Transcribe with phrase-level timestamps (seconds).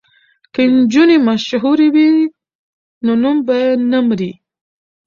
[0.53, 2.09] که نجونې مشهورې وي
[3.05, 3.57] نو نوم به
[3.91, 4.31] نه مري.